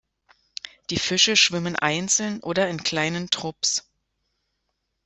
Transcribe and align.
Die 0.89 0.97
Fische 0.97 1.35
schwimmen 1.35 1.75
einzeln 1.75 2.39
oder 2.41 2.67
in 2.67 2.81
kleinen 2.83 3.29
Trupps. 3.29 3.87